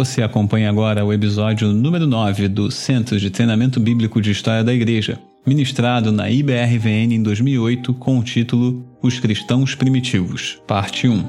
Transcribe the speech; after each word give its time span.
Você 0.00 0.22
acompanha 0.22 0.70
agora 0.70 1.04
o 1.04 1.12
episódio 1.12 1.68
número 1.74 2.06
9 2.06 2.48
do 2.48 2.70
Centro 2.70 3.20
de 3.20 3.28
Treinamento 3.28 3.78
Bíblico 3.78 4.18
de 4.18 4.30
História 4.30 4.64
da 4.64 4.72
Igreja, 4.72 5.18
ministrado 5.46 6.10
na 6.10 6.30
IBRVN 6.30 7.16
em 7.16 7.22
2008 7.22 7.92
com 7.92 8.18
o 8.18 8.24
título 8.24 8.82
Os 9.02 9.20
Cristãos 9.20 9.74
Primitivos, 9.74 10.58
parte 10.66 11.06
1. 11.06 11.22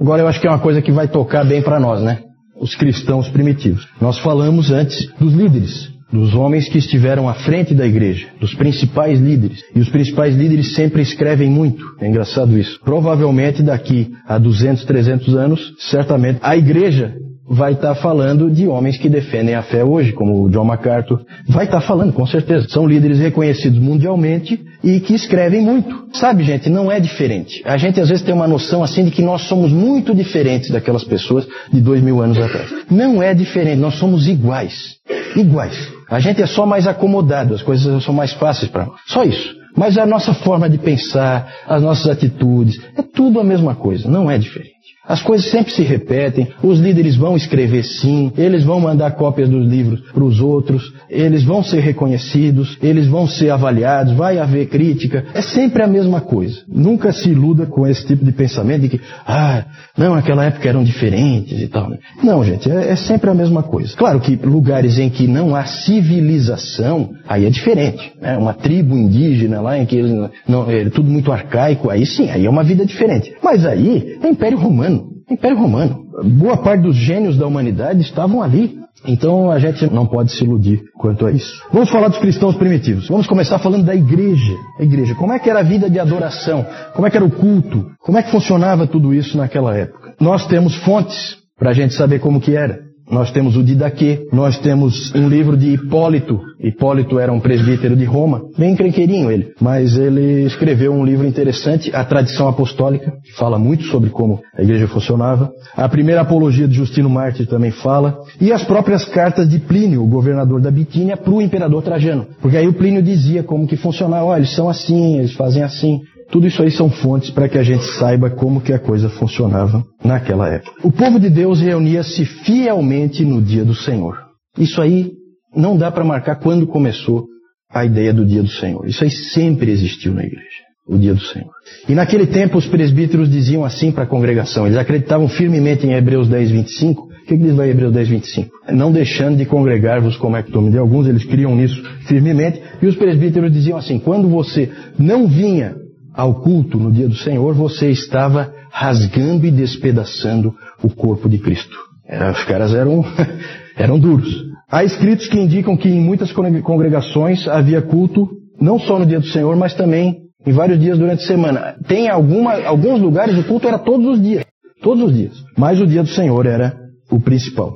Agora 0.00 0.22
eu 0.22 0.28
acho 0.28 0.40
que 0.40 0.46
é 0.46 0.50
uma 0.50 0.60
coisa 0.60 0.80
que 0.80 0.92
vai 0.92 1.08
tocar 1.08 1.44
bem 1.44 1.60
para 1.60 1.80
nós, 1.80 2.00
né? 2.00 2.22
Os 2.56 2.76
cristãos 2.76 3.28
primitivos. 3.30 3.84
Nós 4.00 4.16
falamos 4.20 4.70
antes 4.70 5.12
dos 5.18 5.32
líderes, 5.32 5.92
dos 6.14 6.32
homens 6.32 6.68
que 6.68 6.78
estiveram 6.78 7.28
à 7.28 7.34
frente 7.34 7.74
da 7.74 7.84
igreja, 7.84 8.28
dos 8.40 8.54
principais 8.54 9.18
líderes. 9.20 9.64
E 9.74 9.80
os 9.80 9.88
principais 9.88 10.36
líderes 10.36 10.72
sempre 10.74 11.02
escrevem 11.02 11.50
muito. 11.50 11.84
É 12.00 12.08
engraçado 12.08 12.56
isso. 12.56 12.78
Provavelmente 12.84 13.64
daqui 13.64 14.12
a 14.26 14.38
200, 14.38 14.84
300 14.84 15.34
anos, 15.34 15.74
certamente 15.90 16.38
a 16.40 16.56
igreja 16.56 17.16
vai 17.48 17.72
estar 17.72 17.94
tá 17.94 18.00
falando 18.00 18.50
de 18.50 18.66
homens 18.66 18.96
que 18.96 19.08
defendem 19.08 19.54
a 19.54 19.62
fé 19.62 19.84
hoje, 19.84 20.12
como 20.12 20.44
o 20.44 20.50
John 20.50 20.64
MacArthur. 20.64 21.20
Vai 21.48 21.64
estar 21.64 21.80
tá 21.80 21.86
falando, 21.86 22.12
com 22.12 22.26
certeza. 22.26 22.68
São 22.68 22.86
líderes 22.86 23.18
reconhecidos 23.18 23.78
mundialmente 23.78 24.58
e 24.82 25.00
que 25.00 25.14
escrevem 25.14 25.60
muito. 25.60 26.06
Sabe, 26.12 26.44
gente, 26.44 26.70
não 26.70 26.90
é 26.90 27.00
diferente. 27.00 27.60
A 27.64 27.76
gente 27.76 28.00
às 28.00 28.08
vezes 28.08 28.24
tem 28.24 28.34
uma 28.34 28.48
noção 28.48 28.82
assim 28.82 29.04
de 29.04 29.10
que 29.10 29.20
nós 29.20 29.42
somos 29.42 29.72
muito 29.72 30.14
diferentes 30.14 30.70
daquelas 30.70 31.04
pessoas 31.04 31.46
de 31.72 31.80
dois 31.80 32.02
mil 32.02 32.22
anos 32.22 32.38
atrás. 32.38 32.72
Não 32.90 33.22
é 33.22 33.34
diferente, 33.34 33.80
nós 33.80 33.96
somos 33.96 34.28
iguais. 34.28 34.96
Iguais. 35.36 35.92
A 36.08 36.20
gente 36.20 36.42
é 36.42 36.46
só 36.46 36.66
mais 36.66 36.86
acomodado, 36.86 37.54
as 37.54 37.62
coisas 37.62 38.04
são 38.04 38.14
mais 38.14 38.32
fáceis 38.32 38.70
para 38.70 38.86
nós. 38.86 39.00
Só 39.06 39.24
isso. 39.24 39.54
Mas 39.76 39.98
a 39.98 40.06
nossa 40.06 40.32
forma 40.32 40.68
de 40.70 40.78
pensar, 40.78 41.52
as 41.66 41.82
nossas 41.82 42.06
atitudes, 42.08 42.80
é 42.96 43.02
tudo 43.02 43.40
a 43.40 43.44
mesma 43.44 43.74
coisa, 43.74 44.08
não 44.08 44.30
é 44.30 44.38
diferente. 44.38 44.73
As 45.06 45.20
coisas 45.20 45.50
sempre 45.50 45.72
se 45.72 45.82
repetem, 45.82 46.48
os 46.62 46.80
líderes 46.80 47.14
vão 47.14 47.36
escrever 47.36 47.84
sim, 47.84 48.32
eles 48.38 48.64
vão 48.64 48.80
mandar 48.80 49.10
cópias 49.12 49.50
dos 49.50 49.66
livros 49.66 50.00
para 50.12 50.24
os 50.24 50.40
outros, 50.40 50.94
eles 51.10 51.44
vão 51.44 51.62
ser 51.62 51.80
reconhecidos, 51.80 52.78
eles 52.82 53.06
vão 53.06 53.26
ser 53.26 53.50
avaliados, 53.50 54.14
vai 54.14 54.38
haver 54.38 54.66
crítica, 54.66 55.24
é 55.34 55.42
sempre 55.42 55.82
a 55.82 55.86
mesma 55.86 56.22
coisa. 56.22 56.62
Nunca 56.66 57.12
se 57.12 57.28
iluda 57.28 57.66
com 57.66 57.86
esse 57.86 58.06
tipo 58.06 58.24
de 58.24 58.32
pensamento 58.32 58.82
de 58.82 58.88
que, 58.90 59.00
ah, 59.26 59.64
não, 59.96 60.14
naquela 60.14 60.44
época 60.44 60.68
eram 60.68 60.82
diferentes 60.82 61.60
e 61.60 61.68
tal. 61.68 61.90
Não, 62.22 62.42
gente, 62.42 62.70
é, 62.70 62.90
é 62.90 62.96
sempre 62.96 63.28
a 63.28 63.34
mesma 63.34 63.62
coisa. 63.62 63.94
Claro 63.96 64.20
que 64.20 64.36
lugares 64.36 64.98
em 64.98 65.10
que 65.10 65.26
não 65.26 65.54
há 65.54 65.66
civilização, 65.66 67.10
aí 67.28 67.44
é 67.44 67.50
diferente. 67.50 68.12
Né? 68.20 68.38
Uma 68.38 68.54
tribo 68.54 68.96
indígena 68.96 69.60
lá 69.60 69.78
em 69.78 69.84
que 69.84 69.96
eles, 69.96 70.30
não, 70.48 70.70
é 70.70 70.88
tudo 70.88 71.10
muito 71.10 71.30
arcaico, 71.30 71.90
aí 71.90 72.06
sim, 72.06 72.30
aí 72.30 72.46
é 72.46 72.50
uma 72.50 72.64
vida 72.64 72.86
diferente. 72.86 73.34
Mas 73.42 73.66
aí 73.66 74.18
é 74.22 74.28
Império 74.28 74.58
Romano. 74.58 74.93
Império 75.34 75.58
Romano. 75.58 76.04
Boa 76.38 76.56
parte 76.56 76.82
dos 76.82 76.96
gênios 76.96 77.36
da 77.36 77.46
humanidade 77.46 78.00
estavam 78.00 78.42
ali. 78.42 78.78
Então 79.06 79.50
a 79.50 79.58
gente 79.58 79.92
não 79.92 80.06
pode 80.06 80.32
se 80.32 80.44
iludir 80.44 80.82
quanto 80.96 81.26
a 81.26 81.30
isso. 81.30 81.62
Vamos 81.72 81.90
falar 81.90 82.08
dos 82.08 82.18
cristãos 82.18 82.56
primitivos. 82.56 83.08
Vamos 83.08 83.26
começar 83.26 83.58
falando 83.58 83.84
da 83.84 83.94
igreja. 83.94 84.54
A 84.78 84.82
igreja. 84.82 85.14
Como 85.14 85.32
é 85.32 85.38
que 85.38 85.50
era 85.50 85.60
a 85.60 85.62
vida 85.62 85.90
de 85.90 85.98
adoração? 85.98 86.64
Como 86.94 87.06
é 87.06 87.10
que 87.10 87.16
era 87.16 87.26
o 87.26 87.30
culto? 87.30 87.86
Como 88.00 88.16
é 88.16 88.22
que 88.22 88.30
funcionava 88.30 88.86
tudo 88.86 89.12
isso 89.12 89.36
naquela 89.36 89.76
época? 89.76 90.14
Nós 90.20 90.46
temos 90.46 90.74
fontes 90.76 91.36
para 91.58 91.70
a 91.70 91.74
gente 91.74 91.94
saber 91.94 92.20
como 92.20 92.40
que 92.40 92.56
era. 92.56 92.83
Nós 93.10 93.30
temos 93.30 93.54
o 93.56 93.62
Didaquê, 93.62 94.26
nós 94.32 94.58
temos 94.58 95.14
um 95.14 95.28
livro 95.28 95.56
de 95.56 95.74
Hipólito. 95.74 96.40
Hipólito 96.58 97.18
era 97.18 97.30
um 97.30 97.38
presbítero 97.38 97.94
de 97.94 98.04
Roma, 98.04 98.42
bem 98.56 98.74
crenqueirinho 98.74 99.30
ele, 99.30 99.52
mas 99.60 99.96
ele 99.96 100.44
escreveu 100.44 100.92
um 100.92 101.04
livro 101.04 101.26
interessante, 101.26 101.94
A 101.94 102.02
Tradição 102.02 102.48
Apostólica, 102.48 103.12
que 103.22 103.32
fala 103.32 103.58
muito 103.58 103.84
sobre 103.84 104.08
como 104.08 104.40
a 104.56 104.62
igreja 104.62 104.88
funcionava. 104.88 105.52
A 105.76 105.88
primeira 105.88 106.22
apologia 106.22 106.66
de 106.66 106.74
Justino 106.74 107.10
Mártir 107.10 107.46
também 107.46 107.70
fala, 107.70 108.18
e 108.40 108.50
as 108.50 108.64
próprias 108.64 109.04
cartas 109.04 109.48
de 109.48 109.58
Plínio, 109.58 110.02
o 110.02 110.08
governador 110.08 110.60
da 110.60 110.70
Bitínia, 110.70 111.16
para 111.16 111.32
o 111.32 111.42
imperador 111.42 111.82
Trajano. 111.82 112.26
Porque 112.40 112.56
aí 112.56 112.66
o 112.66 112.72
Plínio 112.72 113.02
dizia 113.02 113.42
como 113.42 113.66
que 113.66 113.76
funcionava, 113.76 114.24
olha, 114.24 114.40
eles 114.40 114.54
são 114.54 114.68
assim, 114.68 115.18
eles 115.18 115.34
fazem 115.34 115.62
assim. 115.62 116.00
Tudo 116.30 116.46
isso 116.46 116.62
aí 116.62 116.70
são 116.70 116.90
fontes 116.90 117.30
para 117.30 117.48
que 117.48 117.58
a 117.58 117.62
gente 117.62 117.84
saiba 117.98 118.30
como 118.30 118.60
que 118.60 118.72
a 118.72 118.78
coisa 118.78 119.08
funcionava 119.08 119.84
naquela 120.04 120.48
época. 120.48 120.72
O 120.82 120.90
povo 120.90 121.18
de 121.20 121.30
Deus 121.30 121.60
reunia-se 121.60 122.24
fielmente 122.24 123.24
no 123.24 123.40
dia 123.40 123.64
do 123.64 123.74
Senhor. 123.74 124.18
Isso 124.58 124.80
aí 124.80 125.12
não 125.54 125.76
dá 125.76 125.90
para 125.90 126.04
marcar 126.04 126.36
quando 126.36 126.66
começou 126.66 127.26
a 127.70 127.84
ideia 127.84 128.12
do 128.12 128.24
dia 128.24 128.42
do 128.42 128.48
Senhor. 128.48 128.86
Isso 128.86 129.02
aí 129.02 129.10
sempre 129.10 129.70
existiu 129.70 130.12
na 130.12 130.22
igreja, 130.22 130.62
o 130.88 130.96
dia 130.96 131.14
do 131.14 131.20
Senhor. 131.20 131.50
E 131.88 131.94
naquele 131.94 132.26
tempo 132.26 132.58
os 132.58 132.66
presbíteros 132.66 133.30
diziam 133.30 133.64
assim 133.64 133.90
para 133.90 134.04
a 134.04 134.06
congregação, 134.06 134.66
eles 134.66 134.78
acreditavam 134.78 135.28
firmemente 135.28 135.86
em 135.86 135.92
Hebreus 135.92 136.28
10, 136.28 136.50
25. 136.50 137.02
O 137.02 137.26
que, 137.26 137.38
que 137.38 137.42
diz 137.42 137.56
lá 137.56 137.66
em 137.66 137.70
Hebreus 137.70 137.92
10, 137.92 138.08
25? 138.08 138.50
Não 138.70 138.92
deixando 138.92 139.38
de 139.38 139.46
congregar-vos 139.46 140.16
como 140.16 140.36
é 140.36 140.42
costume 140.42 140.70
de 140.70 140.78
alguns, 140.78 141.08
eles 141.08 141.24
criam 141.24 141.56
nisso 141.56 141.82
firmemente. 142.06 142.60
E 142.82 142.86
os 142.86 142.96
presbíteros 142.96 143.50
diziam 143.50 143.78
assim, 143.78 143.98
quando 143.98 144.28
você 144.28 144.70
não 144.98 145.26
vinha 145.26 145.74
ao 146.14 146.34
culto 146.40 146.78
no 146.78 146.92
dia 146.92 147.08
do 147.08 147.16
Senhor, 147.16 147.54
você 147.54 147.90
estava 147.90 148.52
rasgando 148.70 149.46
e 149.46 149.50
despedaçando 149.50 150.54
o 150.82 150.88
corpo 150.88 151.28
de 151.28 151.38
Cristo. 151.38 151.76
É, 152.06 152.30
os 152.30 152.44
caras 152.44 152.72
eram, 152.74 153.04
eram 153.76 153.98
duros. 153.98 154.44
Há 154.70 154.84
escritos 154.84 155.28
que 155.28 155.38
indicam 155.38 155.76
que 155.76 155.88
em 155.88 156.00
muitas 156.00 156.32
congregações 156.32 157.46
havia 157.48 157.82
culto, 157.82 158.28
não 158.60 158.78
só 158.78 158.98
no 158.98 159.06
dia 159.06 159.20
do 159.20 159.26
Senhor, 159.26 159.56
mas 159.56 159.74
também 159.74 160.24
em 160.46 160.52
vários 160.52 160.78
dias 160.78 160.98
durante 160.98 161.24
a 161.24 161.26
semana. 161.26 161.76
Tem 161.86 162.08
alguma, 162.08 162.54
alguns 162.64 163.00
lugares 163.00 163.36
o 163.36 163.44
culto 163.44 163.66
era 163.66 163.78
todos 163.78 164.06
os 164.06 164.22
dias. 164.22 164.44
Todos 164.82 165.04
os 165.04 165.14
dias. 165.14 165.32
Mas 165.56 165.80
o 165.80 165.86
dia 165.86 166.02
do 166.02 166.08
Senhor 166.08 166.46
era 166.46 166.76
o 167.10 167.18
principal. 167.20 167.74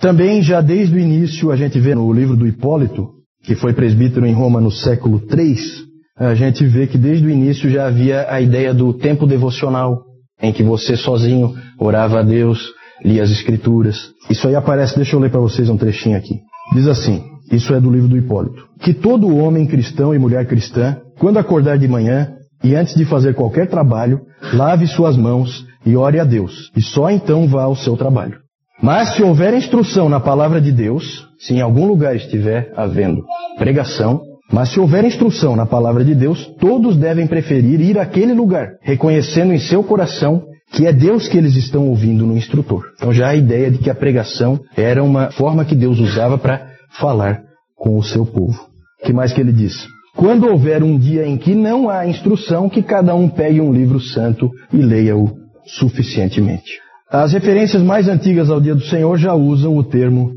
Também, 0.00 0.42
já 0.42 0.60
desde 0.60 0.94
o 0.94 0.98
início, 0.98 1.50
a 1.50 1.56
gente 1.56 1.78
vê 1.80 1.94
no 1.94 2.12
livro 2.12 2.36
do 2.36 2.46
Hipólito, 2.46 3.08
que 3.42 3.54
foi 3.54 3.72
presbítero 3.72 4.26
em 4.26 4.32
Roma 4.32 4.60
no 4.60 4.70
século 4.70 5.20
III, 5.30 5.87
a 6.18 6.34
gente 6.34 6.66
vê 6.66 6.86
que 6.86 6.98
desde 6.98 7.26
o 7.26 7.30
início 7.30 7.70
já 7.70 7.86
havia 7.86 8.26
a 8.28 8.40
ideia 8.40 8.74
do 8.74 8.92
tempo 8.92 9.26
devocional, 9.26 10.02
em 10.42 10.52
que 10.52 10.62
você 10.62 10.96
sozinho 10.96 11.54
orava 11.78 12.20
a 12.20 12.22
Deus, 12.22 12.72
lia 13.04 13.22
as 13.22 13.30
Escrituras. 13.30 14.10
Isso 14.28 14.48
aí 14.48 14.54
aparece, 14.54 14.96
deixa 14.96 15.14
eu 15.14 15.20
ler 15.20 15.30
para 15.30 15.40
vocês 15.40 15.68
um 15.68 15.76
trechinho 15.76 16.16
aqui. 16.16 16.40
Diz 16.74 16.86
assim, 16.86 17.22
isso 17.50 17.72
é 17.72 17.80
do 17.80 17.90
livro 17.90 18.08
do 18.08 18.16
Hipólito: 18.16 18.66
Que 18.80 18.92
todo 18.92 19.34
homem 19.36 19.66
cristão 19.66 20.14
e 20.14 20.18
mulher 20.18 20.46
cristã, 20.46 20.96
quando 21.18 21.38
acordar 21.38 21.78
de 21.78 21.88
manhã 21.88 22.34
e 22.62 22.74
antes 22.74 22.94
de 22.94 23.04
fazer 23.04 23.34
qualquer 23.34 23.68
trabalho, 23.68 24.20
lave 24.52 24.86
suas 24.86 25.16
mãos 25.16 25.66
e 25.86 25.96
ore 25.96 26.18
a 26.18 26.24
Deus, 26.24 26.70
e 26.76 26.82
só 26.82 27.10
então 27.10 27.46
vá 27.46 27.62
ao 27.62 27.76
seu 27.76 27.96
trabalho. 27.96 28.38
Mas 28.82 29.14
se 29.14 29.22
houver 29.22 29.54
instrução 29.54 30.08
na 30.08 30.20
palavra 30.20 30.60
de 30.60 30.70
Deus, 30.70 31.26
se 31.38 31.54
em 31.54 31.60
algum 31.60 31.86
lugar 31.86 32.14
estiver 32.14 32.72
havendo 32.76 33.24
pregação, 33.56 34.20
mas 34.50 34.70
se 34.70 34.80
houver 34.80 35.04
instrução 35.04 35.54
na 35.54 35.66
palavra 35.66 36.04
de 36.04 36.14
Deus, 36.14 36.46
todos 36.58 36.96
devem 36.96 37.26
preferir 37.26 37.80
ir 37.80 37.98
àquele 37.98 38.32
lugar, 38.32 38.76
reconhecendo 38.82 39.52
em 39.52 39.58
seu 39.58 39.82
coração 39.82 40.44
que 40.72 40.86
é 40.86 40.92
Deus 40.92 41.28
que 41.28 41.38
eles 41.38 41.56
estão 41.56 41.88
ouvindo 41.88 42.26
no 42.26 42.36
instrutor. 42.36 42.82
Então 42.96 43.12
já 43.12 43.28
a 43.28 43.36
ideia 43.36 43.70
de 43.70 43.78
que 43.78 43.90
a 43.90 43.94
pregação 43.94 44.60
era 44.76 45.02
uma 45.02 45.30
forma 45.30 45.64
que 45.64 45.74
Deus 45.74 45.98
usava 45.98 46.36
para 46.36 46.66
falar 46.98 47.42
com 47.76 47.96
o 47.96 48.02
seu 48.02 48.26
povo. 48.26 48.58
O 49.02 49.06
que 49.06 49.12
mais 49.12 49.32
que 49.32 49.40
ele 49.40 49.52
diz? 49.52 49.86
Quando 50.16 50.48
houver 50.48 50.82
um 50.82 50.98
dia 50.98 51.26
em 51.26 51.36
que 51.36 51.54
não 51.54 51.88
há 51.88 52.06
instrução, 52.06 52.68
que 52.68 52.82
cada 52.82 53.14
um 53.14 53.28
pegue 53.28 53.60
um 53.60 53.72
livro 53.72 54.00
santo 54.00 54.50
e 54.72 54.78
leia-o 54.78 55.30
suficientemente. 55.64 56.80
As 57.10 57.32
referências 57.32 57.82
mais 57.82 58.08
antigas 58.08 58.50
ao 58.50 58.60
dia 58.60 58.74
do 58.74 58.82
Senhor 58.82 59.16
já 59.16 59.32
usam 59.34 59.76
o 59.76 59.84
termo 59.84 60.32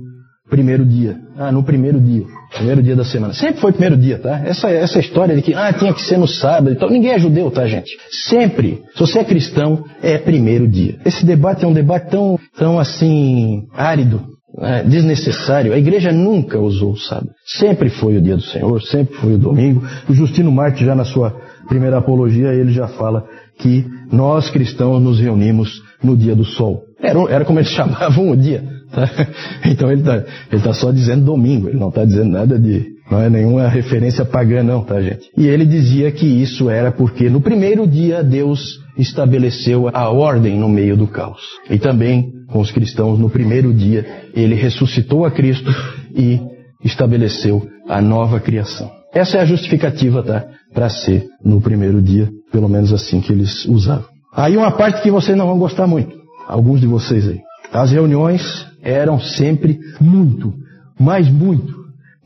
primeiro 0.52 0.86
dia. 0.86 1.18
Ah, 1.38 1.52
no 1.52 1.64
primeiro 1.64 2.00
dia. 2.00 2.26
Primeiro 2.54 2.84
dia 2.84 2.96
da 2.96 3.06
semana. 3.06 3.34
Sempre 3.34 3.62
foi 3.62 3.72
primeiro 3.72 3.96
dia, 3.96 4.20
tá? 4.20 4.42
Essa, 4.46 4.70
essa 4.70 5.00
história 5.00 5.34
de 5.34 5.42
que 5.42 5.54
ah, 5.54 5.72
tinha 5.72 5.94
que 5.94 6.02
ser 6.02 6.18
no 6.18 6.28
sábado 6.28 6.74
e 6.74 6.76
tal. 6.76 6.90
Ninguém 6.90 7.14
é 7.14 7.20
judeu, 7.20 7.50
tá, 7.50 7.66
gente? 7.66 7.90
Sempre. 8.28 8.84
Se 8.94 9.00
você 9.00 9.20
é 9.20 9.24
cristão, 9.24 9.86
é 10.04 10.18
primeiro 10.18 10.68
dia. 10.68 11.00
Esse 11.06 11.26
debate 11.26 11.64
é 11.64 11.68
um 11.68 11.74
debate 11.74 12.12
tão, 12.12 12.38
tão 12.58 12.78
assim, 12.78 13.64
árido, 13.74 14.22
né? 14.58 14.84
desnecessário. 14.84 15.74
A 15.74 15.78
igreja 15.78 16.12
nunca 16.12 16.60
usou 16.60 16.92
o 16.92 16.98
sábado. 16.98 17.30
Sempre 17.46 17.90
foi 17.90 18.18
o 18.18 18.22
dia 18.22 18.36
do 18.36 18.44
Senhor, 18.44 18.82
sempre 18.82 19.16
foi 19.16 19.36
o 19.36 19.38
domingo. 19.38 19.82
O 20.10 20.14
Justino 20.14 20.52
Marte, 20.52 20.86
já 20.86 20.94
na 20.94 21.06
sua 21.06 21.34
primeira 21.70 21.98
apologia, 21.98 22.54
ele 22.54 22.74
já 22.74 22.90
fala 22.90 23.24
que 23.58 23.86
nós 24.12 24.50
cristãos 24.50 25.02
nos 25.02 25.18
reunimos 25.18 25.82
no 26.04 26.18
dia 26.18 26.36
do 26.36 26.44
sol. 26.44 26.84
Era, 27.02 27.20
era 27.32 27.46
como 27.46 27.60
eles 27.60 27.72
chamavam 27.74 28.32
o 28.32 28.36
dia. 28.36 28.81
Tá? 28.92 29.10
Então 29.66 29.92
ele 29.92 30.02
está 30.02 30.24
ele 30.52 30.62
tá 30.62 30.74
só 30.74 30.92
dizendo 30.92 31.26
domingo, 31.26 31.70
ele 31.70 31.80
não 31.80 31.90
está 31.90 32.04
dizendo 32.04 32.32
nada 32.32 32.60
de. 32.60 33.00
Não 33.10 33.22
é 33.22 33.30
nenhuma 33.30 33.68
referência 33.68 34.24
pagã, 34.24 34.64
não, 34.64 34.84
tá, 34.84 35.02
gente? 35.02 35.30
E 35.38 35.46
ele 35.46 35.66
dizia 35.66 36.10
que 36.12 36.26
isso 36.26 36.70
era 36.70 36.92
porque 36.92 37.30
no 37.30 37.42
primeiro 37.42 37.86
dia 37.86 38.24
Deus 38.24 38.80
estabeleceu 38.98 39.90
a 39.94 40.10
ordem 40.10 40.58
no 40.58 40.70
meio 40.70 40.96
do 40.96 41.08
caos. 41.08 41.42
E 41.70 41.78
também 41.78 42.32
com 42.52 42.60
os 42.60 42.72
cristãos, 42.72 43.18
no 43.18 43.30
primeiro 43.30 43.74
dia, 43.74 44.06
ele 44.34 44.56
ressuscitou 44.56 45.26
a 45.26 45.32
Cristo 45.32 45.72
e 46.16 46.40
estabeleceu 46.84 47.68
a 47.88 48.02
nova 48.02 48.40
criação. 48.40 48.92
Essa 49.14 49.38
é 49.38 49.42
a 49.42 49.46
justificativa, 49.46 50.24
tá? 50.24 50.46
Para 50.74 50.90
ser 50.90 51.28
no 51.44 51.62
primeiro 51.62 52.02
dia, 52.02 52.30
pelo 52.52 52.70
menos 52.70 52.94
assim 52.94 53.20
que 53.20 53.32
eles 53.32 53.66
usavam. 53.66 54.06
Aí 54.34 54.56
uma 54.56 54.72
parte 54.72 55.02
que 55.02 55.12
vocês 55.12 55.38
não 55.38 55.48
vão 55.48 55.60
gostar 55.60 55.88
muito, 55.88 56.16
alguns 56.48 56.80
de 56.80 56.88
vocês 56.88 57.28
aí. 57.28 57.40
As 57.74 57.92
reuniões 57.92 58.66
eram 58.82 59.20
sempre 59.20 59.80
muito, 60.00 60.54
mas 61.00 61.30
muito, 61.30 61.74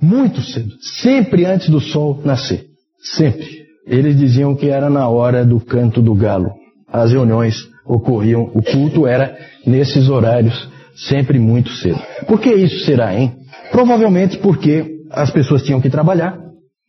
muito 0.02 0.42
cedo. 0.42 0.74
Sempre 0.80 1.46
antes 1.46 1.70
do 1.70 1.80
sol 1.80 2.22
nascer. 2.24 2.66
Sempre. 3.00 3.66
Eles 3.88 4.18
diziam 4.18 4.56
que 4.56 4.70
era 4.70 4.90
na 4.90 5.08
hora 5.08 5.46
do 5.46 5.60
canto 5.60 6.02
do 6.02 6.16
galo. 6.16 6.52
As 6.92 7.12
reuniões 7.12 7.56
ocorriam, 7.86 8.50
o 8.54 8.62
culto 8.62 9.06
era 9.06 9.38
nesses 9.66 10.10
horários, 10.10 10.70
sempre 10.96 11.38
muito 11.38 11.70
cedo. 11.72 12.00
Por 12.28 12.40
que 12.40 12.52
isso 12.52 12.84
será, 12.86 13.14
hein? 13.14 13.34
Provavelmente 13.72 14.38
porque 14.40 14.96
as 15.12 15.30
pessoas 15.30 15.62
tinham 15.62 15.82
que 15.82 15.90
trabalhar, 15.90 16.38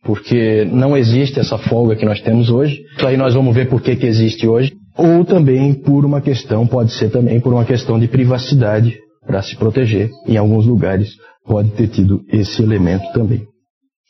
porque 0.03 0.65
não 0.71 0.97
existe 0.97 1.39
essa 1.39 1.57
folga 1.57 1.95
que 1.95 2.05
nós 2.05 2.21
temos 2.21 2.49
hoje. 2.49 2.81
Isso 2.95 3.07
aí 3.07 3.17
nós 3.17 3.33
vamos 3.35 3.53
ver 3.53 3.69
por 3.69 3.81
que, 3.81 3.95
que 3.95 4.05
existe 4.05 4.47
hoje. 4.47 4.73
Ou 4.97 5.23
também 5.23 5.73
por 5.73 6.03
uma 6.03 6.21
questão, 6.21 6.65
pode 6.65 6.91
ser 6.93 7.11
também 7.11 7.39
por 7.39 7.53
uma 7.53 7.65
questão 7.65 7.99
de 7.99 8.07
privacidade 8.07 8.97
para 9.27 9.41
se 9.43 9.55
proteger. 9.57 10.09
Em 10.25 10.37
alguns 10.37 10.65
lugares 10.65 11.09
pode 11.45 11.69
ter 11.71 11.89
tido 11.89 12.21
esse 12.31 12.63
elemento 12.63 13.11
também. 13.13 13.45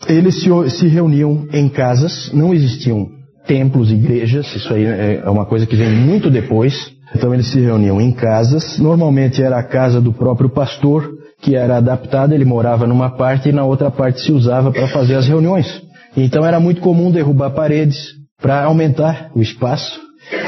Eles 0.08 0.42
se, 0.42 0.50
se 0.70 0.88
reuniam 0.88 1.48
em 1.52 1.68
casas, 1.68 2.32
não 2.32 2.54
existiam 2.54 3.10
templos, 3.48 3.92
igrejas, 3.92 4.54
isso 4.56 4.74
aí 4.74 4.86
é 4.86 5.30
uma 5.30 5.46
coisa 5.46 5.66
que 5.66 5.76
vem 5.76 5.90
muito 5.90 6.30
depois. 6.30 6.96
Então 7.16 7.34
eles 7.34 7.48
se 7.48 7.60
reuniam 7.60 8.00
em 8.00 8.12
casas, 8.12 8.78
normalmente 8.78 9.42
era 9.42 9.58
a 9.58 9.64
casa 9.64 10.00
do 10.00 10.14
próprio 10.14 10.50
pastor, 10.50 11.10
que 11.42 11.56
era 11.56 11.78
adaptada, 11.78 12.36
ele 12.36 12.46
morava 12.46 12.86
numa 12.86 13.10
parte 13.10 13.50
e 13.50 13.52
na 13.52 13.64
outra 13.64 13.90
parte 13.90 14.22
se 14.22 14.32
usava 14.32 14.72
para 14.72 14.88
fazer 14.88 15.16
as 15.16 15.28
reuniões. 15.28 15.82
Então 16.16 16.46
era 16.46 16.60
muito 16.60 16.82
comum 16.82 17.12
derrubar 17.12 17.52
paredes 17.52 17.98
para 18.42 18.64
aumentar 18.66 19.32
o 19.34 19.42
espaço 19.42 20.00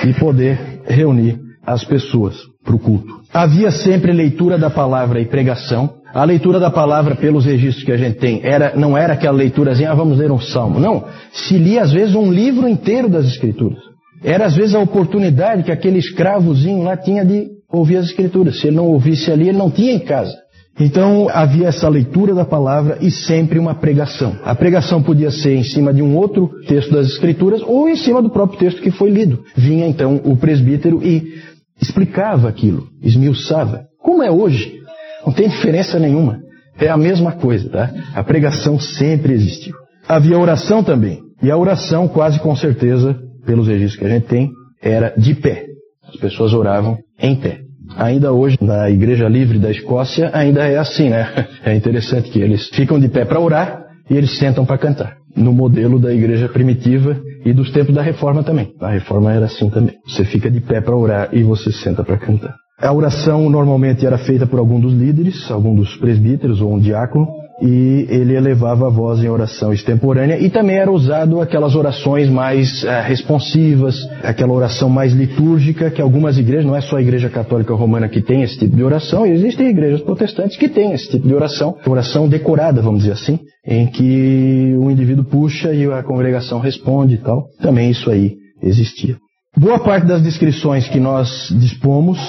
e 0.05 0.13
poder 0.13 0.81
reunir 0.85 1.39
as 1.73 1.83
pessoas 1.83 2.35
para 2.63 2.75
o 2.75 2.79
culto. 2.79 3.21
Havia 3.33 3.71
sempre 3.71 4.11
leitura 4.11 4.57
da 4.57 4.69
palavra 4.69 5.21
e 5.21 5.25
pregação. 5.25 5.97
A 6.11 6.23
leitura 6.23 6.59
da 6.59 6.71
palavra, 6.71 7.15
pelos 7.15 7.45
registros 7.45 7.85
que 7.85 7.91
a 7.91 7.97
gente 7.97 8.17
tem, 8.17 8.41
era, 8.43 8.75
não 8.75 8.97
era 8.97 9.13
aquela 9.13 9.37
leitura 9.37 9.71
assim, 9.71 9.85
ah, 9.85 9.93
vamos 9.93 10.17
ler 10.17 10.31
um 10.31 10.39
salmo. 10.39 10.79
Não. 10.79 11.05
Se 11.31 11.55
lia, 11.55 11.83
às 11.83 11.91
vezes, 11.91 12.15
um 12.15 12.31
livro 12.31 12.67
inteiro 12.67 13.07
das 13.07 13.25
Escrituras. 13.25 13.77
Era, 14.23 14.45
às 14.45 14.55
vezes, 14.55 14.73
a 14.73 14.79
oportunidade 14.79 15.63
que 15.63 15.71
aquele 15.71 15.99
escravozinho 15.99 16.81
lá 16.81 16.97
tinha 16.97 17.23
de 17.23 17.47
ouvir 17.71 17.97
as 17.97 18.05
Escrituras. 18.05 18.59
Se 18.59 18.67
ele 18.67 18.77
não 18.77 18.87
ouvisse 18.87 19.31
ali, 19.31 19.49
ele 19.49 19.57
não 19.57 19.69
tinha 19.69 19.93
em 19.93 19.99
casa. 19.99 20.35
Então 20.79 21.27
havia 21.29 21.67
essa 21.67 21.89
leitura 21.89 22.33
da 22.33 22.45
palavra 22.45 22.97
e 23.01 23.11
sempre 23.11 23.59
uma 23.59 23.75
pregação. 23.75 24.37
A 24.43 24.55
pregação 24.55 25.03
podia 25.03 25.29
ser 25.29 25.55
em 25.55 25.63
cima 25.63 25.93
de 25.93 26.01
um 26.01 26.15
outro 26.15 26.49
texto 26.67 26.93
das 26.93 27.07
Escrituras 27.07 27.61
ou 27.61 27.89
em 27.89 27.97
cima 27.97 28.21
do 28.21 28.29
próprio 28.29 28.59
texto 28.59 28.81
que 28.81 28.89
foi 28.89 29.09
lido. 29.09 29.43
Vinha 29.57 29.85
então 29.85 30.21
o 30.23 30.37
presbítero 30.37 31.03
e 31.03 31.33
explicava 31.81 32.47
aquilo, 32.49 32.87
esmiuçava. 33.01 33.85
Como 34.01 34.23
é 34.23 34.31
hoje? 34.31 34.79
Não 35.25 35.33
tem 35.33 35.49
diferença 35.49 35.99
nenhuma. 35.99 36.39
É 36.79 36.87
a 36.87 36.97
mesma 36.97 37.33
coisa, 37.33 37.69
tá? 37.69 37.91
A 38.15 38.23
pregação 38.23 38.79
sempre 38.79 39.33
existiu. 39.33 39.75
Havia 40.07 40.37
oração 40.39 40.83
também. 40.83 41.19
E 41.41 41.51
a 41.51 41.57
oração, 41.57 42.07
quase 42.07 42.39
com 42.39 42.55
certeza, 42.55 43.17
pelos 43.45 43.67
registros 43.67 43.99
que 43.99 44.05
a 44.05 44.09
gente 44.09 44.27
tem, 44.27 44.49
era 44.81 45.13
de 45.17 45.35
pé. 45.35 45.65
As 46.07 46.15
pessoas 46.15 46.53
oravam 46.53 46.97
em 47.21 47.35
pé. 47.35 47.61
Ainda 47.95 48.31
hoje, 48.31 48.57
na 48.61 48.89
Igreja 48.89 49.27
Livre 49.27 49.59
da 49.59 49.71
Escócia, 49.71 50.29
ainda 50.33 50.65
é 50.65 50.77
assim, 50.77 51.09
né? 51.09 51.47
É 51.65 51.75
interessante 51.75 52.29
que 52.29 52.39
eles 52.39 52.69
ficam 52.69 52.99
de 52.99 53.09
pé 53.09 53.25
para 53.25 53.39
orar 53.39 53.83
e 54.09 54.15
eles 54.15 54.37
sentam 54.37 54.65
para 54.65 54.77
cantar. 54.77 55.17
No 55.35 55.53
modelo 55.53 55.99
da 55.99 56.13
igreja 56.13 56.47
primitiva 56.49 57.19
e 57.45 57.53
dos 57.53 57.71
tempos 57.71 57.95
da 57.95 58.01
reforma 58.01 58.43
também. 58.43 58.73
A 58.81 58.89
reforma 58.89 59.31
era 59.31 59.45
assim 59.45 59.69
também. 59.69 59.95
Você 60.07 60.25
fica 60.25 60.49
de 60.49 60.59
pé 60.61 60.81
para 60.81 60.95
orar 60.95 61.29
e 61.31 61.43
você 61.43 61.71
senta 61.71 62.03
para 62.03 62.17
cantar. 62.17 62.55
A 62.77 62.93
oração 62.93 63.49
normalmente 63.49 64.05
era 64.05 64.17
feita 64.17 64.47
por 64.47 64.57
algum 64.57 64.79
dos 64.79 64.93
líderes, 64.93 65.49
algum 65.51 65.75
dos 65.75 65.97
presbíteros 65.97 66.61
ou 66.61 66.73
um 66.73 66.79
diácono, 66.79 67.27
e 67.61 68.05
ele 68.09 68.35
elevava 68.35 68.87
a 68.87 68.89
voz 68.89 69.23
em 69.23 69.29
oração 69.29 69.73
extemporânea 69.73 70.39
e 70.39 70.49
também 70.49 70.77
era 70.77 70.91
usado 70.91 71.41
aquelas 71.41 71.75
orações 71.75 72.29
mais 72.29 72.83
uh, 72.83 72.87
responsivas, 73.03 73.95
aquela 74.23 74.53
oração 74.53 74.89
mais 74.89 75.13
litúrgica 75.13 75.91
que 75.91 76.01
algumas 76.01 76.37
igrejas, 76.37 76.65
não 76.65 76.75
é 76.75 76.81
só 76.81 76.97
a 76.97 77.01
igreja 77.01 77.29
católica 77.29 77.73
romana 77.73 78.07
que 78.07 78.21
tem 78.21 78.43
esse 78.43 78.57
tipo 78.57 78.75
de 78.75 78.83
oração, 78.83 79.25
existem 79.25 79.69
igrejas 79.69 80.01
protestantes 80.01 80.57
que 80.57 80.69
têm 80.69 80.93
esse 80.93 81.09
tipo 81.09 81.27
de 81.27 81.33
oração, 81.33 81.75
oração 81.85 82.27
decorada, 82.29 82.81
vamos 82.81 83.01
dizer 83.01 83.13
assim, 83.13 83.39
em 83.65 83.87
que 83.87 84.75
o 84.77 84.89
indivíduo 84.89 85.25
puxa 85.25 85.73
e 85.73 85.85
a 85.85 86.03
congregação 86.03 86.59
responde 86.59 87.15
e 87.15 87.17
tal. 87.17 87.45
Também 87.61 87.89
isso 87.89 88.09
aí 88.09 88.35
existia. 88.63 89.17
Boa 89.57 89.79
parte 89.79 90.07
das 90.07 90.21
descrições 90.21 90.87
que 90.87 90.99
nós 90.99 91.49
dispomos 91.59 92.19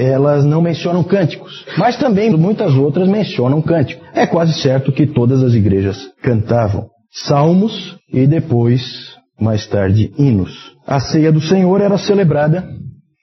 elas 0.00 0.44
não 0.44 0.62
mencionam 0.62 1.02
cânticos, 1.04 1.64
mas 1.76 1.96
também 1.96 2.30
muitas 2.30 2.74
outras 2.74 3.08
mencionam 3.08 3.60
cântico. 3.60 4.04
É 4.14 4.26
quase 4.26 4.54
certo 4.54 4.92
que 4.92 5.06
todas 5.06 5.42
as 5.42 5.54
igrejas 5.54 6.10
cantavam 6.22 6.88
salmos 7.10 7.96
e 8.12 8.26
depois, 8.26 9.16
mais 9.40 9.66
tarde, 9.66 10.12
hinos. 10.16 10.72
A 10.86 11.00
ceia 11.00 11.32
do 11.32 11.40
Senhor 11.40 11.80
era 11.80 11.98
celebrada 11.98 12.64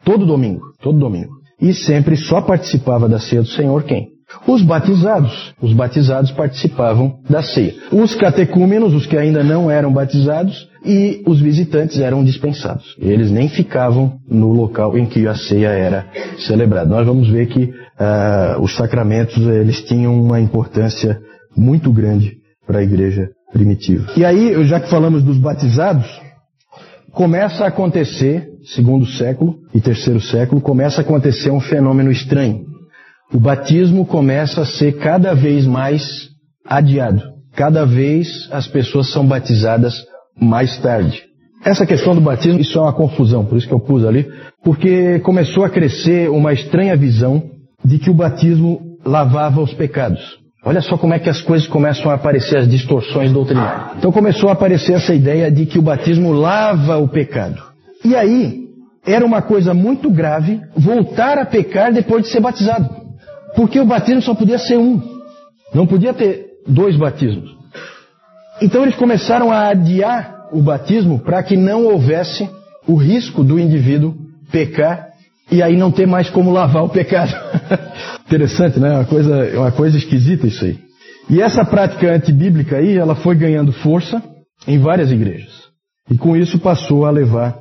todo 0.04 0.26
domingo, 0.26 0.62
todo 0.82 1.00
domingo. 1.00 1.38
E 1.60 1.74
sempre 1.74 2.16
só 2.16 2.42
participava 2.42 3.10
da 3.10 3.20
ceia 3.20 3.42
do 3.42 3.48
Senhor 3.48 3.84
quem? 3.84 4.17
Os 4.46 4.62
batizados. 4.62 5.54
Os 5.62 5.74
batizados 5.74 6.32
participavam 6.32 7.20
da 7.30 7.42
ceia. 7.42 7.76
Os 7.92 8.16
catecúmenos, 8.16 8.94
os 8.94 9.06
que 9.06 9.18
ainda 9.18 9.44
não 9.44 9.72
eram 9.72 9.92
batizados, 9.92 10.68
e 10.86 11.22
os 11.26 11.40
visitantes 11.42 12.00
eram 12.00 12.24
dispensados. 12.24 12.96
Eles 13.00 13.30
nem 13.32 13.50
ficavam 13.50 14.20
no 14.30 14.52
local 14.52 14.98
em 14.98 15.06
que 15.06 15.28
a 15.28 15.36
ceia 15.36 15.70
era 15.70 16.06
celebrada. 16.46 16.90
Nós 16.90 17.06
vamos 17.06 17.30
ver 17.30 17.48
que 17.48 17.64
uh, 17.64 18.62
os 18.62 18.76
sacramentos 18.76 19.38
eles 19.38 19.82
tinham 19.84 20.20
uma 20.20 20.40
importância 20.40 21.20
muito 21.56 21.92
grande 21.92 22.38
para 22.66 22.80
a 22.80 22.84
igreja 22.84 23.30
primitiva. 23.52 24.12
E 24.16 24.24
aí, 24.24 24.64
já 24.66 24.80
que 24.80 24.90
falamos 24.90 25.24
dos 25.24 25.38
batizados, 25.38 26.06
começa 27.12 27.66
a 27.66 27.68
acontecer, 27.68 28.48
segundo 28.76 29.06
século 29.06 29.56
e 29.74 29.82
terceiro 29.82 30.22
século, 30.22 30.62
começa 30.62 31.02
a 31.02 31.04
acontecer 31.04 31.50
um 31.50 31.60
fenômeno 31.60 32.12
estranho. 32.12 32.77
O 33.34 33.40
batismo 33.40 34.06
começa 34.06 34.62
a 34.62 34.66
ser 34.66 34.94
cada 35.00 35.34
vez 35.34 35.66
mais 35.66 36.30
adiado. 36.66 37.22
Cada 37.56 37.86
vez 37.86 38.48
as 38.52 38.68
pessoas 38.68 39.12
são 39.12 39.26
batizadas 39.26 39.94
mais 40.40 40.78
tarde. 40.80 41.24
Essa 41.66 41.86
questão 41.86 42.16
do 42.16 42.22
batismo, 42.22 42.62
isso 42.62 42.78
é 42.78 42.82
uma 42.82 42.94
confusão, 42.94 43.44
por 43.44 43.58
isso 43.58 43.68
que 43.68 43.74
eu 43.74 43.80
pus 43.80 44.06
ali, 44.06 44.30
porque 44.64 45.20
começou 45.20 45.66
a 45.66 45.70
crescer 45.70 46.30
uma 46.30 46.54
estranha 46.54 46.96
visão 46.96 47.44
de 47.84 47.98
que 47.98 48.10
o 48.10 48.14
batismo 48.14 48.98
lavava 49.06 49.62
os 49.62 49.74
pecados. 49.74 50.38
Olha 50.64 50.82
só 50.82 50.98
como 50.98 51.14
é 51.14 51.20
que 51.20 51.30
as 51.30 51.42
coisas 51.42 51.68
começam 51.68 52.12
a 52.12 52.16
aparecer, 52.16 52.58
as 52.58 52.70
distorções 52.70 53.32
doutrinárias. 53.32 53.98
Então 53.98 54.12
começou 54.12 54.50
a 54.50 54.54
aparecer 54.54 54.94
essa 54.94 55.14
ideia 55.14 55.52
de 55.52 55.66
que 55.66 55.80
o 55.80 55.82
batismo 55.82 56.32
lava 56.32 56.98
o 56.98 57.08
pecado. 57.08 57.62
E 58.06 58.16
aí, 58.16 58.68
era 59.06 59.26
uma 59.26 59.42
coisa 59.42 59.74
muito 59.74 60.10
grave 60.12 60.62
voltar 60.76 61.38
a 61.38 61.46
pecar 61.46 61.92
depois 61.94 62.24
de 62.24 62.30
ser 62.30 62.42
batizado. 62.42 63.07
Porque 63.58 63.80
o 63.80 63.86
batismo 63.86 64.22
só 64.22 64.36
podia 64.36 64.60
ser 64.60 64.78
um. 64.78 65.02
Não 65.74 65.88
podia 65.88 66.14
ter 66.14 66.46
dois 66.68 66.96
batismos. 66.96 67.50
Então 68.62 68.84
eles 68.84 68.96
começaram 68.96 69.52
a 69.52 69.70
adiar 69.70 70.48
o 70.52 70.62
batismo 70.62 71.18
para 71.18 71.42
que 71.42 71.58
não 71.58 71.86
houvesse 71.86 72.48
o 72.88 72.96
risco 72.96 73.44
do 73.44 73.60
indivíduo 73.60 74.16
pecar 74.52 75.08
e 75.52 75.64
aí 75.64 75.76
não 75.76 75.92
ter 75.92 76.06
mais 76.06 76.30
como 76.30 76.52
lavar 76.52 76.84
o 76.84 76.90
pecado. 76.90 77.34
Interessante, 78.28 78.80
né? 78.80 78.92
Uma 78.92 79.06
coisa, 79.06 79.60
uma 79.60 79.72
coisa 79.72 79.98
esquisita 79.98 80.46
isso 80.46 80.64
aí. 80.64 80.78
E 81.28 81.42
essa 81.42 81.66
prática 81.66 82.14
antibíblica 82.14 82.78
aí, 82.78 82.96
ela 82.96 83.16
foi 83.16 83.36
ganhando 83.36 83.72
força 83.72 84.22
em 84.68 84.78
várias 84.78 85.12
igrejas. 85.12 85.52
E 86.12 86.16
com 86.16 86.38
isso 86.38 86.60
passou 86.60 87.06
a 87.06 87.10
levar 87.10 87.58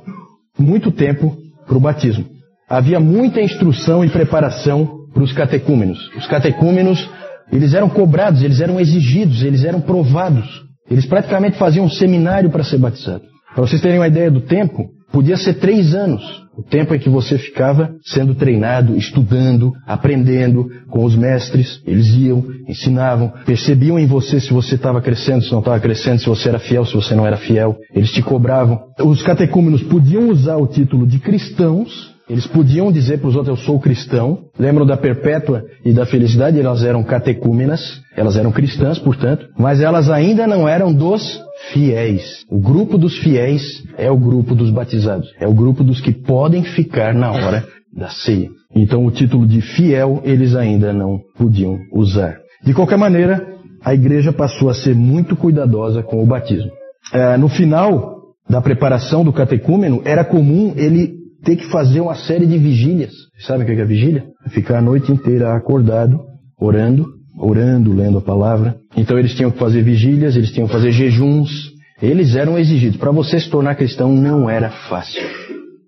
muito 0.59 0.91
tempo 0.91 1.35
para 1.65 1.75
o 1.75 1.81
batismo. 1.81 2.25
Havia 2.69 2.99
muita 2.99 3.41
instrução 3.41 4.05
e 4.05 4.09
preparação 4.09 4.96
para 5.17 5.23
os 5.23 5.33
catecúmenos. 5.33 6.11
Os 6.15 6.27
catecúmenos, 6.27 7.09
eles 7.51 7.73
eram 7.73 7.89
cobrados, 7.89 8.43
eles 8.43 8.61
eram 8.61 8.79
exigidos, 8.79 9.41
eles 9.41 9.63
eram 9.63 9.81
provados. 9.81 10.63
Eles 10.89 11.07
praticamente 11.07 11.57
faziam 11.57 11.85
um 11.85 11.89
seminário 11.89 12.51
para 12.51 12.63
ser 12.63 12.77
batizado. 12.77 13.23
Para 13.55 13.65
vocês 13.65 13.81
terem 13.81 13.97
uma 13.97 14.07
ideia 14.07 14.29
do 14.29 14.41
tempo, 14.41 14.85
podia 15.11 15.35
ser 15.35 15.55
três 15.55 15.95
anos. 15.95 16.23
O 16.55 16.61
tempo 16.61 16.93
em 16.93 16.99
que 16.99 17.09
você 17.09 17.37
ficava 17.37 17.89
sendo 18.03 18.35
treinado, 18.35 18.95
estudando, 18.95 19.73
aprendendo 19.87 20.69
com 20.87 21.03
os 21.03 21.15
mestres. 21.15 21.81
Eles 21.85 22.07
iam, 22.15 22.43
ensinavam, 22.67 23.33
percebiam 23.43 23.97
em 23.97 24.05
você 24.05 24.39
se 24.39 24.53
você 24.53 24.75
estava 24.75 25.01
crescendo, 25.01 25.43
se 25.43 25.51
não 25.51 25.59
estava 25.59 25.79
crescendo, 25.79 26.19
se 26.19 26.27
você 26.27 26.49
era 26.49 26.59
fiel, 26.59 26.85
se 26.85 26.93
você 26.93 27.15
não 27.15 27.25
era 27.25 27.37
fiel. 27.37 27.75
Eles 27.91 28.11
te 28.11 28.21
cobravam. 28.21 28.79
Os 28.99 29.23
catecúmenos 29.23 29.81
podiam 29.81 30.29
usar 30.29 30.57
o 30.57 30.67
título 30.67 31.07
de 31.07 31.17
cristãos 31.17 32.15
eles 32.29 32.45
podiam 32.45 32.91
dizer 32.91 33.19
para 33.19 33.29
os 33.29 33.35
outros, 33.35 33.57
eu 33.57 33.65
sou 33.65 33.79
cristão. 33.79 34.39
Lembram 34.59 34.85
da 34.85 34.97
Perpétua 34.97 35.63
e 35.85 35.93
da 35.93 36.05
Felicidade? 36.05 36.59
Elas 36.59 36.83
eram 36.83 37.03
catecúmenas, 37.03 38.01
elas 38.15 38.35
eram 38.35 38.51
cristãs, 38.51 38.99
portanto, 38.99 39.47
mas 39.57 39.79
elas 39.79 40.09
ainda 40.09 40.45
não 40.45 40.67
eram 40.67 40.93
dos 40.93 41.41
fiéis. 41.71 42.45
O 42.49 42.59
grupo 42.59 42.97
dos 42.97 43.17
fiéis 43.19 43.83
é 43.97 44.11
o 44.11 44.17
grupo 44.17 44.53
dos 44.53 44.71
batizados. 44.71 45.27
É 45.39 45.47
o 45.47 45.53
grupo 45.53 45.83
dos 45.83 46.01
que 46.01 46.11
podem 46.11 46.63
ficar 46.63 47.13
na 47.13 47.31
hora 47.31 47.65
da 47.95 48.09
ceia. 48.09 48.49
Então 48.75 49.05
o 49.05 49.11
título 49.11 49.47
de 49.47 49.61
fiel 49.61 50.21
eles 50.23 50.55
ainda 50.55 50.91
não 50.91 51.19
podiam 51.37 51.79
usar. 51.93 52.37
De 52.63 52.73
qualquer 52.73 52.97
maneira, 52.97 53.47
a 53.83 53.93
igreja 53.93 54.33
passou 54.33 54.69
a 54.69 54.73
ser 54.73 54.93
muito 54.93 55.35
cuidadosa 55.35 56.03
com 56.03 56.21
o 56.21 56.25
batismo. 56.25 56.71
É, 57.13 57.37
no 57.37 57.47
final 57.47 58.17
da 58.49 58.61
preparação 58.61 59.23
do 59.23 59.33
catecúmeno, 59.33 60.01
era 60.05 60.23
comum 60.23 60.73
ele 60.75 61.16
ter 61.47 61.55
que 61.55 61.69
fazer 61.69 62.01
uma 62.01 62.13
série 62.13 62.45
de 62.45 62.57
vigílias. 62.57 63.13
Sabe 63.39 63.63
o 63.63 63.65
que 63.65 63.71
é 63.71 63.85
vigília? 63.85 64.25
Ficar 64.49 64.79
a 64.79 64.81
noite 64.81 65.09
inteira 65.13 65.55
acordado, 65.55 66.19
orando, 66.59 67.05
orando, 67.39 67.93
lendo 67.93 68.17
a 68.17 68.21
palavra. 68.21 68.75
Então 68.97 69.17
eles 69.17 69.33
tinham 69.33 69.49
que 69.49 69.57
fazer 69.57 69.81
vigílias, 69.81 70.35
eles 70.35 70.51
tinham 70.51 70.67
que 70.67 70.73
fazer 70.73 70.91
jejuns. 70.91 71.71
Eles 72.01 72.35
eram 72.35 72.59
exigidos. 72.59 72.97
Para 72.97 73.11
você 73.11 73.39
se 73.39 73.49
tornar 73.49 73.75
cristão 73.75 74.11
não 74.11 74.49
era 74.49 74.69
fácil. 74.89 75.23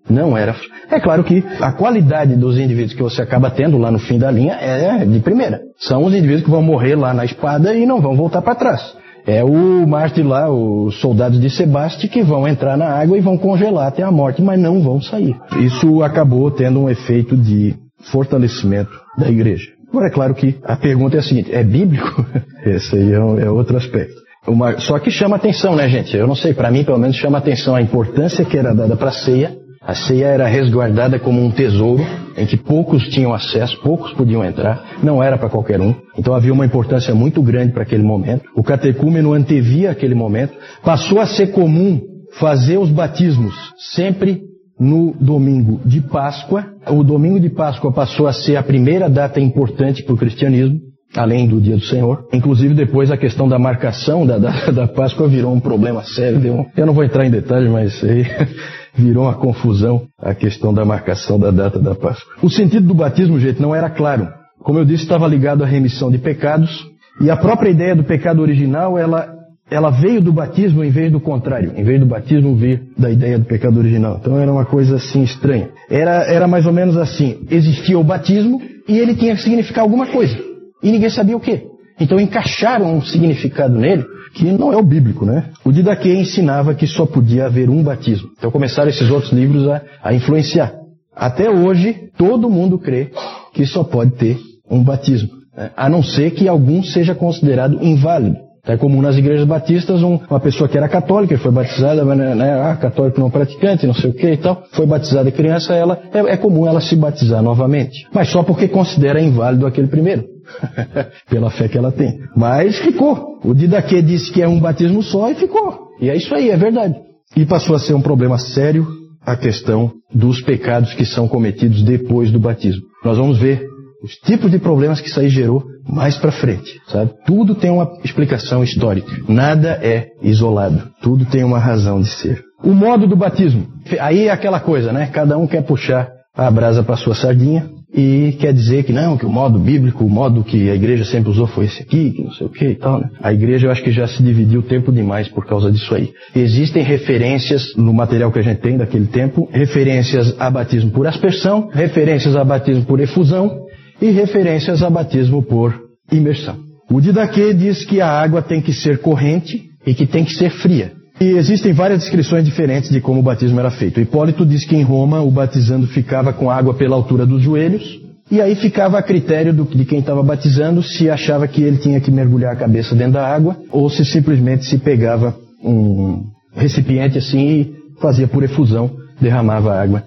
Não 0.08 0.36
era. 0.36 0.56
É 0.90 0.98
claro 0.98 1.22
que 1.22 1.44
a 1.60 1.72
qualidade 1.72 2.36
dos 2.36 2.58
indivíduos 2.58 2.94
que 2.94 3.02
você 3.02 3.20
acaba 3.20 3.50
tendo 3.50 3.76
lá 3.76 3.90
no 3.90 3.98
fim 3.98 4.18
da 4.18 4.30
linha 4.30 4.54
é 4.54 5.04
de 5.04 5.20
primeira. 5.20 5.60
São 5.78 6.04
os 6.04 6.14
indivíduos 6.14 6.44
que 6.44 6.50
vão 6.50 6.62
morrer 6.62 6.96
lá 6.96 7.12
na 7.12 7.26
espada 7.26 7.74
e 7.74 7.84
não 7.84 8.00
vão 8.00 8.16
voltar 8.16 8.40
para 8.40 8.54
trás. 8.54 8.96
É 9.26 9.44
o 9.44 9.86
mártir 9.86 10.26
lá, 10.26 10.50
os 10.50 11.00
soldados 11.00 11.40
de 11.40 11.50
Sebaste 11.50 12.08
que 12.08 12.22
vão 12.22 12.46
entrar 12.46 12.76
na 12.76 12.88
água 12.88 13.16
e 13.16 13.20
vão 13.20 13.36
congelar 13.36 13.88
até 13.88 14.02
a 14.02 14.10
morte, 14.10 14.42
mas 14.42 14.58
não 14.58 14.82
vão 14.82 15.00
sair. 15.00 15.36
Isso 15.60 16.02
acabou 16.02 16.50
tendo 16.50 16.80
um 16.80 16.90
efeito 16.90 17.36
de 17.36 17.74
fortalecimento 18.10 18.90
da 19.18 19.28
igreja. 19.30 19.68
Agora, 19.88 20.06
é 20.06 20.10
claro 20.10 20.34
que 20.34 20.56
a 20.64 20.76
pergunta 20.76 21.16
é 21.16 21.20
a 21.20 21.22
seguinte: 21.22 21.52
é 21.52 21.62
bíblico? 21.62 22.24
Esse 22.64 22.96
aí 22.96 23.12
é, 23.12 23.20
um, 23.20 23.38
é 23.38 23.50
outro 23.50 23.76
aspecto. 23.76 24.14
Uma, 24.46 24.78
só 24.78 24.98
que 24.98 25.10
chama 25.10 25.36
atenção, 25.36 25.76
né, 25.76 25.88
gente? 25.88 26.16
Eu 26.16 26.26
não 26.26 26.34
sei, 26.34 26.54
para 26.54 26.70
mim, 26.70 26.82
pelo 26.82 26.98
menos, 26.98 27.16
chama 27.16 27.38
atenção 27.38 27.74
a 27.74 27.82
importância 27.82 28.44
que 28.44 28.56
era 28.56 28.74
dada 28.74 28.96
para 28.96 29.08
a 29.08 29.12
ceia 29.12 29.54
a 29.90 29.94
ceia 29.94 30.26
era 30.26 30.46
resguardada 30.46 31.18
como 31.18 31.44
um 31.44 31.50
tesouro 31.50 32.06
em 32.36 32.46
que 32.46 32.56
poucos 32.56 33.08
tinham 33.08 33.34
acesso, 33.34 33.76
poucos 33.82 34.12
podiam 34.12 34.44
entrar, 34.44 34.98
não 35.02 35.20
era 35.20 35.36
para 35.36 35.48
qualquer 35.48 35.80
um. 35.80 35.92
Então 36.16 36.32
havia 36.32 36.52
uma 36.52 36.64
importância 36.64 37.12
muito 37.12 37.42
grande 37.42 37.72
para 37.72 37.82
aquele 37.82 38.04
momento. 38.04 38.44
O 38.54 38.62
catecúmeno 38.62 39.32
antevia 39.32 39.90
aquele 39.90 40.14
momento. 40.14 40.54
Passou 40.84 41.18
a 41.18 41.26
ser 41.26 41.48
comum 41.48 42.00
fazer 42.38 42.78
os 42.78 42.88
batismos 42.88 43.52
sempre 43.92 44.42
no 44.78 45.12
domingo 45.20 45.80
de 45.84 46.00
Páscoa. 46.00 46.66
O 46.88 47.02
domingo 47.02 47.40
de 47.40 47.50
Páscoa 47.50 47.92
passou 47.92 48.28
a 48.28 48.32
ser 48.32 48.54
a 48.54 48.62
primeira 48.62 49.10
data 49.10 49.40
importante 49.40 50.04
para 50.04 50.14
o 50.14 50.18
cristianismo 50.18 50.78
além 51.16 51.48
do 51.48 51.60
dia 51.60 51.76
do 51.76 51.82
Senhor. 51.82 52.28
Inclusive, 52.32 52.72
depois 52.72 53.10
a 53.10 53.16
questão 53.16 53.48
da 53.48 53.58
marcação 53.58 54.24
da, 54.24 54.38
da, 54.38 54.70
da 54.70 54.86
Páscoa 54.86 55.26
virou 55.26 55.52
um 55.52 55.58
problema 55.58 56.04
sério. 56.04 56.68
eu 56.76 56.86
não 56.86 56.94
vou 56.94 57.02
entrar 57.02 57.26
em 57.26 57.30
detalhes, 57.32 57.68
mas 57.68 58.04
aí 58.04 58.24
virou 58.94 59.24
uma 59.24 59.34
confusão 59.34 60.02
a 60.18 60.34
questão 60.34 60.72
da 60.72 60.84
marcação 60.84 61.38
da 61.38 61.50
data 61.50 61.78
da 61.78 61.94
Páscoa. 61.94 62.34
O 62.42 62.50
sentido 62.50 62.86
do 62.86 62.94
batismo, 62.94 63.38
gente, 63.38 63.60
não 63.60 63.74
era 63.74 63.88
claro. 63.90 64.28
Como 64.62 64.78
eu 64.78 64.84
disse, 64.84 65.04
estava 65.04 65.26
ligado 65.26 65.64
à 65.64 65.66
remissão 65.66 66.10
de 66.10 66.18
pecados, 66.18 66.86
e 67.20 67.30
a 67.30 67.36
própria 67.36 67.70
ideia 67.70 67.94
do 67.94 68.04
pecado 68.04 68.40
original, 68.40 68.98
ela, 68.98 69.28
ela 69.70 69.90
veio 69.90 70.20
do 70.20 70.32
batismo 70.32 70.82
em 70.82 70.90
vez 70.90 71.12
do 71.12 71.20
contrário, 71.20 71.72
em 71.76 71.84
vez 71.84 72.00
do 72.00 72.06
batismo 72.06 72.54
vir 72.56 72.82
da 72.96 73.10
ideia 73.10 73.38
do 73.38 73.44
pecado 73.44 73.78
original. 73.78 74.18
Então 74.20 74.38
era 74.38 74.50
uma 74.50 74.64
coisa 74.64 74.96
assim 74.96 75.22
estranha. 75.22 75.70
Era, 75.88 76.24
era 76.24 76.48
mais 76.48 76.66
ou 76.66 76.72
menos 76.72 76.96
assim, 76.96 77.46
existia 77.50 77.98
o 77.98 78.04
batismo 78.04 78.60
e 78.88 78.98
ele 78.98 79.14
tinha 79.14 79.34
que 79.34 79.42
significar 79.42 79.82
alguma 79.82 80.06
coisa. 80.06 80.36
E 80.82 80.90
ninguém 80.90 81.10
sabia 81.10 81.36
o 81.36 81.40
quê. 81.40 81.69
Então 82.00 82.18
encaixaram 82.18 82.96
um 82.96 83.02
significado 83.02 83.78
nele 83.78 84.04
que 84.34 84.44
não 84.44 84.72
é 84.72 84.76
o 84.76 84.82
bíblico, 84.82 85.26
né? 85.26 85.50
O 85.64 85.72
Didaquê 85.72 86.14
ensinava 86.14 86.74
que 86.74 86.86
só 86.86 87.04
podia 87.04 87.46
haver 87.46 87.68
um 87.68 87.82
batismo. 87.82 88.30
Então 88.38 88.50
começaram 88.50 88.88
esses 88.88 89.10
outros 89.10 89.32
livros 89.32 89.68
a, 89.68 89.82
a 90.02 90.14
influenciar. 90.14 90.72
Até 91.14 91.50
hoje, 91.50 92.10
todo 92.16 92.48
mundo 92.48 92.78
crê 92.78 93.10
que 93.52 93.66
só 93.66 93.84
pode 93.84 94.12
ter 94.12 94.38
um 94.70 94.82
batismo, 94.82 95.30
né? 95.56 95.70
a 95.76 95.88
não 95.88 96.02
ser 96.02 96.30
que 96.30 96.48
algum 96.48 96.82
seja 96.82 97.14
considerado 97.14 97.84
inválido. 97.84 98.36
É 98.66 98.76
comum 98.76 99.00
nas 99.00 99.16
igrejas 99.16 99.46
batistas 99.46 100.02
um, 100.02 100.18
uma 100.28 100.38
pessoa 100.38 100.68
que 100.68 100.76
era 100.76 100.88
católica 100.88 101.36
foi 101.38 101.50
batizada, 101.50 102.04
né, 102.14 102.34
né, 102.34 102.60
ah, 102.60 102.76
católico 102.76 103.18
não 103.18 103.30
praticante, 103.30 103.86
não 103.86 103.94
sei 103.94 104.10
o 104.10 104.12
que 104.12 104.32
e 104.32 104.36
tal, 104.36 104.62
foi 104.72 104.86
batizada 104.86 105.30
criança, 105.32 105.74
ela 105.74 105.98
é, 106.12 106.18
é 106.18 106.36
comum 106.36 106.66
ela 106.66 106.80
se 106.80 106.94
batizar 106.94 107.42
novamente, 107.42 108.06
mas 108.12 108.30
só 108.30 108.42
porque 108.42 108.68
considera 108.68 109.20
inválido 109.20 109.66
aquele 109.66 109.88
primeiro. 109.88 110.24
pela 111.28 111.50
fé 111.50 111.68
que 111.68 111.78
ela 111.78 111.92
tem. 111.92 112.18
Mas 112.36 112.78
ficou. 112.78 113.38
O 113.44 113.54
Didaquê 113.54 114.02
disse 114.02 114.32
que 114.32 114.42
é 114.42 114.48
um 114.48 114.60
batismo 114.60 115.02
só 115.02 115.30
e 115.30 115.34
ficou. 115.34 115.88
E 116.00 116.08
é 116.08 116.16
isso 116.16 116.34
aí, 116.34 116.50
é 116.50 116.56
verdade. 116.56 116.94
E 117.36 117.44
passou 117.46 117.76
a 117.76 117.78
ser 117.78 117.94
um 117.94 118.02
problema 118.02 118.38
sério 118.38 118.86
a 119.24 119.36
questão 119.36 119.92
dos 120.12 120.40
pecados 120.40 120.94
que 120.94 121.04
são 121.04 121.28
cometidos 121.28 121.82
depois 121.82 122.30
do 122.30 122.40
batismo. 122.40 122.82
Nós 123.04 123.16
vamos 123.16 123.38
ver 123.38 123.62
os 124.02 124.14
tipos 124.14 124.50
de 124.50 124.58
problemas 124.58 125.00
que 125.00 125.08
isso 125.08 125.20
aí 125.20 125.28
gerou 125.28 125.62
mais 125.86 126.16
para 126.16 126.32
frente, 126.32 126.80
sabe? 126.88 127.12
Tudo 127.26 127.54
tem 127.54 127.70
uma 127.70 127.98
explicação 128.02 128.64
histórica. 128.64 129.10
Nada 129.28 129.78
é 129.82 130.08
isolado. 130.22 130.90
Tudo 131.02 131.26
tem 131.26 131.44
uma 131.44 131.58
razão 131.58 132.00
de 132.00 132.08
ser. 132.08 132.42
O 132.62 132.72
modo 132.72 133.06
do 133.06 133.16
batismo. 133.16 133.66
Aí 134.00 134.26
é 134.26 134.30
aquela 134.30 134.60
coisa, 134.60 134.92
né? 134.92 135.06
Cada 135.12 135.36
um 135.36 135.46
quer 135.46 135.62
puxar 135.62 136.08
a 136.34 136.50
brasa 136.50 136.82
para 136.82 136.96
sua 136.96 137.14
sardinha 137.14 137.68
e 137.92 138.36
quer 138.38 138.52
dizer 138.52 138.84
que 138.84 138.92
não, 138.92 139.16
que 139.16 139.26
o 139.26 139.30
modo 139.30 139.58
bíblico, 139.58 140.04
o 140.04 140.08
modo 140.08 140.44
que 140.44 140.70
a 140.70 140.74
igreja 140.74 141.04
sempre 141.04 141.30
usou 141.30 141.46
foi 141.46 141.64
esse 141.64 141.82
aqui, 141.82 142.12
que 142.12 142.22
não 142.22 142.32
sei 142.32 142.46
o 142.46 142.50
que 142.50 142.64
e 142.66 142.74
tal, 142.76 143.00
né? 143.00 143.10
A 143.20 143.32
igreja 143.32 143.66
eu 143.66 143.70
acho 143.70 143.82
que 143.82 143.90
já 143.90 144.06
se 144.06 144.22
dividiu 144.22 144.62
tempo 144.62 144.92
demais 144.92 145.28
por 145.28 145.44
causa 145.44 145.72
disso 145.72 145.94
aí. 145.94 146.10
Existem 146.34 146.82
referências 146.84 147.74
no 147.76 147.92
material 147.92 148.30
que 148.30 148.38
a 148.38 148.42
gente 148.42 148.60
tem 148.60 148.76
daquele 148.76 149.06
tempo, 149.06 149.48
referências 149.52 150.34
a 150.38 150.48
batismo 150.48 150.90
por 150.92 151.06
aspersão, 151.06 151.68
referências 151.72 152.36
a 152.36 152.44
batismo 152.44 152.84
por 152.84 153.00
efusão 153.00 153.66
e 154.00 154.10
referências 154.10 154.82
a 154.82 154.88
batismo 154.88 155.42
por 155.42 155.74
imersão. 156.12 156.58
O 156.90 157.00
Didaquê 157.00 157.52
diz 157.54 157.84
que 157.84 158.00
a 158.00 158.08
água 158.08 158.40
tem 158.40 158.60
que 158.60 158.72
ser 158.72 158.98
corrente 158.98 159.62
e 159.86 159.94
que 159.94 160.06
tem 160.06 160.24
que 160.24 160.34
ser 160.34 160.50
fria. 160.50 160.92
E 161.20 161.36
existem 161.36 161.74
várias 161.74 162.00
descrições 162.00 162.42
diferentes 162.46 162.88
de 162.88 162.98
como 162.98 163.20
o 163.20 163.22
batismo 163.22 163.60
era 163.60 163.70
feito. 163.70 164.00
Hipólito 164.00 164.46
diz 164.46 164.64
que 164.64 164.74
em 164.74 164.82
Roma 164.82 165.20
o 165.20 165.30
batizando 165.30 165.86
ficava 165.86 166.32
com 166.32 166.50
água 166.50 166.72
pela 166.72 166.96
altura 166.96 167.26
dos 167.26 167.42
joelhos, 167.42 168.00
e 168.30 168.40
aí 168.40 168.54
ficava 168.54 168.98
a 168.98 169.02
critério 169.02 169.52
do, 169.52 169.64
de 169.64 169.84
quem 169.84 169.98
estava 169.98 170.22
batizando 170.22 170.82
se 170.82 171.10
achava 171.10 171.46
que 171.46 171.62
ele 171.62 171.76
tinha 171.76 172.00
que 172.00 172.10
mergulhar 172.10 172.54
a 172.54 172.56
cabeça 172.56 172.94
dentro 172.94 173.14
da 173.14 173.26
água, 173.26 173.54
ou 173.70 173.90
se 173.90 174.02
simplesmente 174.02 174.64
se 174.64 174.78
pegava 174.78 175.36
um 175.62 176.24
recipiente 176.54 177.18
assim 177.18 177.38
e 177.38 177.74
fazia 178.00 178.26
por 178.26 178.42
efusão, 178.42 178.90
derramava 179.20 179.78
água 179.78 180.04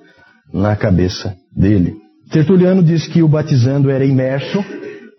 na 0.51 0.75
cabeça 0.75 1.35
dele. 1.55 1.93
Tertuliano 2.31 2.81
diz 2.81 3.05
que 3.05 3.21
o 3.21 3.27
batizando 3.27 3.91
era 3.91 4.03
imerso, 4.03 4.65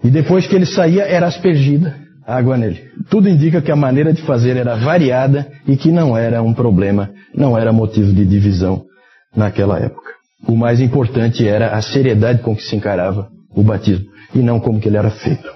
e 0.03 0.11
depois 0.11 0.45
que 0.45 0.57
ele 0.57 0.67
saía 0.67 1.05
era 1.05 1.29
aspergida 1.29 2.03
água 2.26 2.57
nele. 2.57 2.81
Tudo 3.11 3.28
indica 3.28 3.61
que 3.61 3.71
a 3.71 3.76
maneira 3.76 4.12
de 4.12 4.23
fazer 4.23 4.57
era 4.57 4.76
variada 4.76 5.47
e 5.66 5.76
que 5.76 5.90
não 5.90 6.16
era 6.16 6.43
um 6.43 6.54
problema, 6.54 7.11
não 7.35 7.57
era 7.57 7.73
motivo 7.73 8.12
de 8.12 8.25
divisão 8.25 8.85
naquela 9.37 9.78
época. 9.78 10.11
O 10.47 10.57
mais 10.57 10.81
importante 10.81 11.47
era 11.47 11.75
a 11.75 11.83
seriedade 11.83 12.43
com 12.43 12.54
que 12.54 12.62
se 12.62 12.76
encarava 12.76 13.28
o 13.54 13.62
batismo 13.62 14.07
e 14.35 14.38
não 14.38 14.61
como 14.61 14.81
que 14.81 14.88
ele 14.88 14.97
era 14.97 15.11
feito. 15.11 15.49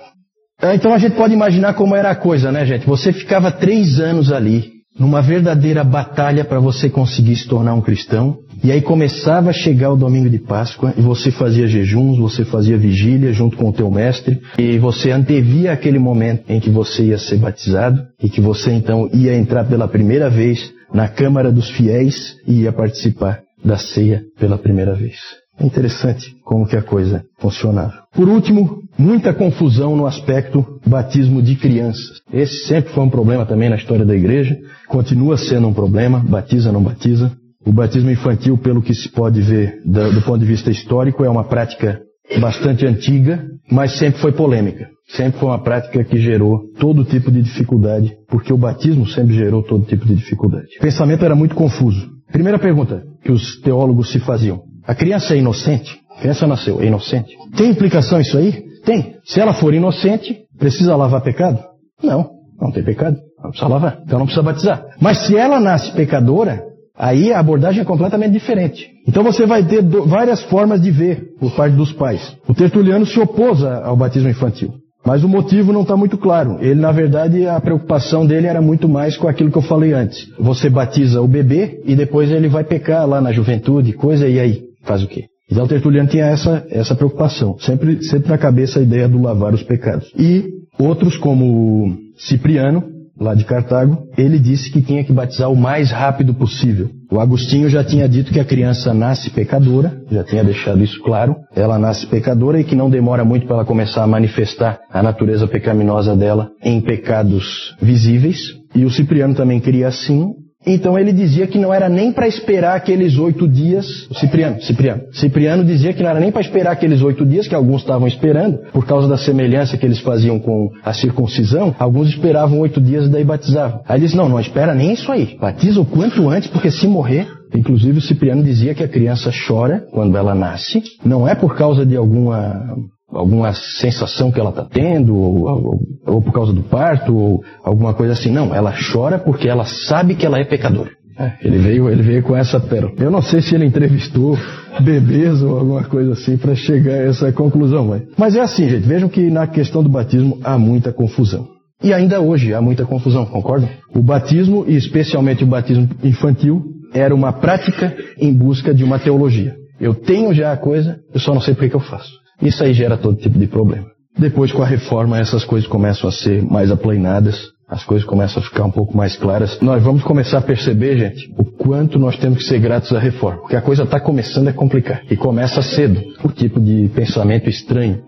Ah, 0.60 0.74
então 0.74 0.92
a 0.92 0.98
gente 0.98 1.14
pode 1.14 1.32
imaginar 1.32 1.74
como 1.74 1.94
era 1.94 2.10
a 2.10 2.16
coisa, 2.16 2.50
né, 2.50 2.66
gente? 2.66 2.86
Você 2.86 3.12
ficava 3.12 3.50
três 3.52 4.00
anos 4.00 4.32
ali 4.32 4.72
numa 4.98 5.22
verdadeira 5.22 5.84
batalha 5.84 6.44
para 6.44 6.58
você 6.58 6.90
conseguir 6.90 7.36
se 7.36 7.46
tornar 7.46 7.74
um 7.74 7.80
cristão. 7.80 8.38
E 8.62 8.72
aí 8.72 8.82
começava 8.82 9.50
a 9.50 9.52
chegar 9.52 9.92
o 9.92 9.96
domingo 9.96 10.28
de 10.28 10.38
Páscoa 10.38 10.92
e 10.96 11.00
você 11.00 11.30
fazia 11.30 11.66
jejuns, 11.66 12.18
você 12.18 12.44
fazia 12.44 12.76
vigília 12.76 13.32
junto 13.32 13.56
com 13.56 13.68
o 13.68 13.72
teu 13.72 13.90
mestre 13.90 14.40
e 14.58 14.78
você 14.78 15.10
antevia 15.10 15.72
aquele 15.72 15.98
momento 15.98 16.44
em 16.48 16.58
que 16.58 16.70
você 16.70 17.04
ia 17.04 17.18
ser 17.18 17.38
batizado 17.38 18.02
e 18.22 18.28
que 18.28 18.40
você 18.40 18.72
então 18.72 19.08
ia 19.12 19.36
entrar 19.36 19.64
pela 19.64 19.86
primeira 19.86 20.28
vez 20.28 20.72
na 20.92 21.08
Câmara 21.08 21.52
dos 21.52 21.70
Fiéis 21.70 22.36
e 22.46 22.62
ia 22.62 22.72
participar 22.72 23.40
da 23.64 23.76
ceia 23.76 24.22
pela 24.38 24.58
primeira 24.58 24.94
vez. 24.94 25.16
É 25.60 25.66
interessante 25.66 26.36
como 26.44 26.66
que 26.66 26.76
a 26.76 26.82
coisa 26.82 27.24
funcionava. 27.38 28.04
Por 28.14 28.28
último, 28.28 28.78
muita 28.96 29.34
confusão 29.34 29.96
no 29.96 30.06
aspecto 30.06 30.64
batismo 30.86 31.42
de 31.42 31.56
crianças. 31.56 32.20
Esse 32.32 32.66
sempre 32.66 32.92
foi 32.92 33.02
um 33.02 33.10
problema 33.10 33.44
também 33.44 33.68
na 33.68 33.76
história 33.76 34.04
da 34.04 34.14
igreja, 34.14 34.56
continua 34.86 35.36
sendo 35.36 35.66
um 35.66 35.74
problema, 35.74 36.20
batiza 36.20 36.70
não 36.70 36.82
batiza. 36.82 37.32
O 37.68 37.72
batismo 37.72 38.10
infantil, 38.10 38.56
pelo 38.56 38.80
que 38.80 38.94
se 38.94 39.10
pode 39.10 39.42
ver 39.42 39.82
do, 39.84 40.14
do 40.14 40.22
ponto 40.22 40.38
de 40.38 40.46
vista 40.46 40.70
histórico, 40.70 41.22
é 41.22 41.28
uma 41.28 41.44
prática 41.44 42.00
bastante 42.40 42.86
antiga, 42.86 43.44
mas 43.70 43.98
sempre 43.98 44.22
foi 44.22 44.32
polêmica. 44.32 44.88
Sempre 45.08 45.38
foi 45.38 45.50
uma 45.50 45.62
prática 45.62 46.02
que 46.02 46.16
gerou 46.16 46.62
todo 46.78 47.04
tipo 47.04 47.30
de 47.30 47.42
dificuldade, 47.42 48.10
porque 48.26 48.54
o 48.54 48.56
batismo 48.56 49.06
sempre 49.06 49.34
gerou 49.34 49.62
todo 49.62 49.84
tipo 49.84 50.06
de 50.06 50.14
dificuldade. 50.14 50.66
O 50.78 50.80
pensamento 50.80 51.26
era 51.26 51.36
muito 51.36 51.54
confuso. 51.54 52.08
Primeira 52.32 52.58
pergunta 52.58 53.02
que 53.22 53.30
os 53.30 53.60
teólogos 53.60 54.12
se 54.12 54.18
faziam: 54.20 54.62
a 54.86 54.94
criança 54.94 55.34
é 55.34 55.36
inocente? 55.36 55.94
A 56.16 56.20
criança 56.20 56.46
nasceu, 56.46 56.80
é 56.80 56.86
inocente? 56.86 57.36
Tem 57.54 57.70
implicação 57.70 58.18
isso 58.18 58.38
aí? 58.38 58.64
Tem. 58.86 59.16
Se 59.26 59.40
ela 59.40 59.52
for 59.52 59.74
inocente, 59.74 60.38
precisa 60.58 60.96
lavar 60.96 61.20
pecado? 61.20 61.62
Não. 62.02 62.30
Não 62.60 62.72
tem 62.72 62.82
pecado, 62.82 63.16
não 63.42 63.50
precisa 63.50 63.68
lavar, 63.68 64.00
então 64.04 64.18
não 64.18 64.26
precisa 64.26 64.42
batizar. 64.42 64.84
Mas 65.00 65.26
se 65.26 65.36
ela 65.36 65.60
nasce 65.60 65.92
pecadora, 65.92 66.67
aí 66.98 67.32
a 67.32 67.38
abordagem 67.38 67.82
é 67.82 67.84
completamente 67.84 68.32
diferente. 68.32 68.90
Então 69.06 69.22
você 69.22 69.46
vai 69.46 69.64
ter 69.64 69.82
várias 69.82 70.42
formas 70.44 70.82
de 70.82 70.90
ver 70.90 71.34
por 71.38 71.52
parte 71.52 71.76
dos 71.76 71.92
pais. 71.92 72.36
O 72.48 72.54
Tertuliano 72.54 73.06
se 73.06 73.18
opôs 73.20 73.62
ao 73.62 73.96
batismo 73.96 74.28
infantil. 74.28 74.74
Mas 75.06 75.24
o 75.24 75.28
motivo 75.28 75.72
não 75.72 75.82
está 75.82 75.96
muito 75.96 76.18
claro. 76.18 76.58
Ele, 76.60 76.80
na 76.80 76.92
verdade, 76.92 77.46
a 77.46 77.58
preocupação 77.60 78.26
dele 78.26 78.46
era 78.46 78.60
muito 78.60 78.88
mais 78.88 79.16
com 79.16 79.28
aquilo 79.28 79.50
que 79.50 79.56
eu 79.56 79.62
falei 79.62 79.92
antes. 79.92 80.28
Você 80.38 80.68
batiza 80.68 81.22
o 81.22 81.28
bebê 81.28 81.80
e 81.84 81.94
depois 81.94 82.30
ele 82.30 82.48
vai 82.48 82.64
pecar 82.64 83.08
lá 83.08 83.20
na 83.20 83.32
juventude, 83.32 83.92
coisa, 83.92 84.28
e 84.28 84.38
aí? 84.38 84.64
Faz 84.82 85.02
o 85.02 85.06
quê? 85.06 85.24
Então 85.50 85.66
Tertuliano 85.66 86.08
tinha 86.08 86.26
essa, 86.26 86.66
essa 86.70 86.94
preocupação. 86.94 87.56
Sempre, 87.58 88.04
sempre 88.04 88.28
na 88.28 88.36
cabeça 88.36 88.80
a 88.80 88.82
ideia 88.82 89.08
do 89.08 89.22
lavar 89.22 89.54
os 89.54 89.62
pecados. 89.62 90.12
E 90.18 90.44
outros, 90.78 91.16
como 91.16 91.96
Cipriano, 92.18 92.84
lá 93.18 93.34
de 93.34 93.44
Cartago, 93.44 94.06
ele 94.16 94.38
disse 94.38 94.70
que 94.70 94.80
tinha 94.80 95.04
que 95.04 95.12
batizar 95.12 95.50
o 95.50 95.56
mais 95.56 95.90
rápido 95.90 96.34
possível. 96.34 96.90
O 97.10 97.20
Agostinho 97.20 97.68
já 97.68 97.82
tinha 97.82 98.08
dito 98.08 98.32
que 98.32 98.40
a 98.40 98.44
criança 98.44 98.92
nasce 98.92 99.30
pecadora, 99.30 100.00
já 100.10 100.22
tinha 100.22 100.44
deixado 100.44 100.82
isso 100.82 101.02
claro. 101.02 101.36
Ela 101.54 101.78
nasce 101.78 102.06
pecadora 102.06 102.60
e 102.60 102.64
que 102.64 102.76
não 102.76 102.90
demora 102.90 103.24
muito 103.24 103.46
para 103.46 103.56
ela 103.56 103.64
começar 103.64 104.02
a 104.02 104.06
manifestar 104.06 104.78
a 104.90 105.02
natureza 105.02 105.46
pecaminosa 105.46 106.16
dela 106.16 106.50
em 106.62 106.80
pecados 106.80 107.74
visíveis. 107.80 108.38
E 108.74 108.84
o 108.84 108.90
Cipriano 108.90 109.34
também 109.34 109.60
queria 109.60 109.88
assim, 109.88 110.34
então 110.72 110.98
ele 110.98 111.12
dizia 111.12 111.46
que 111.46 111.58
não 111.58 111.72
era 111.72 111.88
nem 111.88 112.12
para 112.12 112.26
esperar 112.26 112.76
aqueles 112.76 113.16
oito 113.16 113.48
dias. 113.48 113.86
Cipriano, 114.12 114.60
Cipriano. 114.60 115.02
Cipriano 115.12 115.64
dizia 115.64 115.92
que 115.92 116.02
não 116.02 116.10
era 116.10 116.20
nem 116.20 116.30
para 116.30 116.40
esperar 116.40 116.72
aqueles 116.72 117.02
oito 117.02 117.24
dias 117.24 117.46
que 117.46 117.54
alguns 117.54 117.82
estavam 117.82 118.06
esperando, 118.06 118.58
por 118.72 118.86
causa 118.86 119.08
da 119.08 119.16
semelhança 119.16 119.76
que 119.76 119.86
eles 119.86 120.00
faziam 120.00 120.38
com 120.38 120.70
a 120.84 120.92
circuncisão. 120.92 121.74
Alguns 121.78 122.08
esperavam 122.08 122.60
oito 122.60 122.80
dias 122.80 123.06
e 123.06 123.10
daí 123.10 123.24
batizavam. 123.24 123.80
Aí 123.86 123.98
ele 123.98 124.06
disse: 124.06 124.16
não, 124.16 124.28
não 124.28 124.40
espera 124.40 124.74
nem 124.74 124.92
isso 124.92 125.10
aí. 125.10 125.36
Batiza 125.40 125.80
o 125.80 125.86
quanto 125.86 126.28
antes, 126.28 126.48
porque 126.48 126.70
se 126.70 126.86
morrer, 126.86 127.26
Inclusive, 127.54 127.96
o 127.96 128.02
Cipriano 128.02 128.42
dizia 128.42 128.74
que 128.74 128.82
a 128.82 128.88
criança 128.88 129.30
chora 129.46 129.82
quando 129.90 130.16
ela 130.18 130.34
nasce, 130.34 130.82
não 131.02 131.26
é 131.26 131.34
por 131.34 131.56
causa 131.56 131.86
de 131.86 131.96
alguma 131.96 132.76
alguma 133.10 133.52
sensação 133.54 134.30
que 134.30 134.38
ela 134.38 134.50
está 134.50 134.64
tendo, 134.64 135.16
ou, 135.16 135.48
ou, 135.48 135.80
ou, 136.06 136.22
por 136.22 136.32
causa 136.32 136.52
do 136.52 136.62
parto, 136.62 137.16
ou 137.16 137.44
alguma 137.62 137.94
coisa 137.94 138.12
assim. 138.12 138.30
Não, 138.30 138.54
ela 138.54 138.72
chora 138.92 139.18
porque 139.18 139.48
ela 139.48 139.64
sabe 139.64 140.14
que 140.14 140.26
ela 140.26 140.38
é 140.38 140.44
pecadora. 140.44 140.90
É, 141.18 141.32
ele 141.42 141.58
veio, 141.58 141.90
ele 141.90 142.02
veio 142.02 142.22
com 142.22 142.36
essa 142.36 142.60
pérola. 142.60 142.94
Eu 142.96 143.10
não 143.10 143.20
sei 143.20 143.42
se 143.42 143.52
ele 143.54 143.64
entrevistou 143.64 144.38
bebês 144.80 145.42
ou 145.42 145.58
alguma 145.58 145.82
coisa 145.82 146.12
assim 146.12 146.36
para 146.36 146.54
chegar 146.54 146.92
a 146.92 147.08
essa 147.08 147.32
conclusão, 147.32 147.86
mas, 147.86 148.02
mas 148.16 148.36
é 148.36 148.40
assim, 148.40 148.68
gente. 148.68 148.86
Vejam 148.86 149.08
que 149.08 149.28
na 149.28 149.46
questão 149.46 149.82
do 149.82 149.88
batismo 149.88 150.38
há 150.44 150.56
muita 150.56 150.92
confusão. 150.92 151.48
E 151.82 151.92
ainda 151.92 152.20
hoje 152.20 152.54
há 152.54 152.60
muita 152.60 152.84
confusão, 152.84 153.24
concordam? 153.26 153.68
O 153.94 154.02
batismo, 154.02 154.64
e 154.66 154.76
especialmente 154.76 155.42
o 155.42 155.46
batismo 155.46 155.88
infantil, 156.04 156.62
era 156.92 157.14
uma 157.14 157.32
prática 157.32 157.96
em 158.16 158.32
busca 158.32 158.72
de 158.72 158.84
uma 158.84 158.98
teologia. 158.98 159.56
Eu 159.80 159.94
tenho 159.94 160.32
já 160.32 160.52
a 160.52 160.56
coisa, 160.56 160.98
eu 161.12 161.20
só 161.20 161.32
não 161.32 161.40
sei 161.40 161.54
por 161.54 161.68
que 161.68 161.74
eu 161.74 161.80
faço. 161.80 162.10
Isso 162.40 162.62
aí 162.62 162.72
gera 162.72 162.96
todo 162.96 163.16
tipo 163.16 163.38
de 163.38 163.46
problema. 163.46 163.86
Depois, 164.18 164.50
com 164.50 164.62
a 164.62 164.66
reforma, 164.66 165.18
essas 165.18 165.44
coisas 165.44 165.68
começam 165.68 166.08
a 166.08 166.12
ser 166.12 166.42
mais 166.42 166.70
aplainadas, 166.70 167.52
as 167.68 167.84
coisas 167.84 168.06
começam 168.06 168.42
a 168.42 168.44
ficar 168.44 168.64
um 168.64 168.70
pouco 168.70 168.96
mais 168.96 169.16
claras. 169.16 169.60
Nós 169.60 169.82
vamos 169.82 170.02
começar 170.02 170.38
a 170.38 170.42
perceber, 170.42 170.98
gente, 170.98 171.32
o 171.36 171.44
quanto 171.44 171.98
nós 171.98 172.16
temos 172.16 172.38
que 172.38 172.44
ser 172.44 172.58
gratos 172.58 172.92
à 172.92 172.98
reforma. 172.98 173.40
Porque 173.40 173.56
a 173.56 173.60
coisa 173.60 173.82
está 173.82 174.00
começando 174.00 174.48
a 174.48 174.52
complicar. 174.52 175.02
E 175.10 175.16
começa 175.16 175.62
cedo. 175.62 176.02
O 176.24 176.30
tipo 176.30 176.58
de 176.58 176.88
pensamento 176.94 177.48
estranho. 177.48 178.07